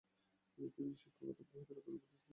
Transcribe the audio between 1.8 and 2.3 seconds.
উপদেশ দেন।